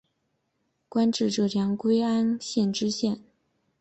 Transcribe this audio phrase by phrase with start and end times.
[0.89, 3.21] 官至浙江归安县知县。